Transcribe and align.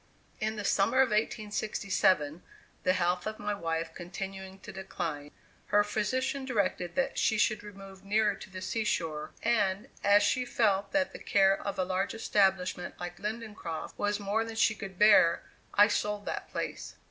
In 0.39 0.55
the 0.55 0.65
summer 0.65 0.97
of 1.01 1.09
1867, 1.09 2.41
the 2.81 2.93
health 2.93 3.27
of 3.27 3.37
my 3.37 3.53
wife 3.53 3.93
continuing 3.93 4.57
to 4.61 4.71
decline, 4.71 5.29
her 5.67 5.83
physician 5.83 6.43
directed 6.43 6.95
that 6.95 7.19
she 7.19 7.37
should 7.37 7.61
remove 7.61 8.03
nearer 8.03 8.33
to 8.33 8.49
the 8.49 8.63
sea 8.63 8.83
shore; 8.83 9.29
and, 9.43 9.89
as 10.03 10.23
she 10.23 10.43
felt 10.43 10.91
that 10.91 11.13
the 11.13 11.19
care 11.19 11.55
of 11.55 11.77
a 11.77 11.85
large 11.85 12.15
establishment 12.15 12.99
like 12.99 13.17
Lindencroft 13.19 13.93
was 13.95 14.19
more 14.19 14.43
than 14.43 14.55
she 14.55 14.73
could 14.73 14.97
bear, 14.97 15.43
I 15.75 15.87
sold 15.87 16.25
that 16.25 16.49
place. 16.49 16.95